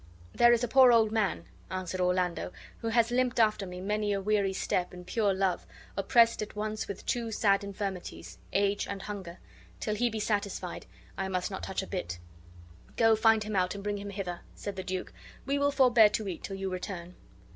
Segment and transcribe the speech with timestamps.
[0.33, 4.19] "There is an old poor man," answered Orlando, "who has limped after me many a
[4.19, 9.37] weary step in pure love, oppressed at once with two sad infirmities, age and hunger;
[9.79, 10.87] till he be satisfied
[11.19, 12.17] I must not touch a bit."
[12.97, 15.13] "Go, find him out and bring him hither," said the duke.
[15.45, 17.13] "We will forbear to eat till you return."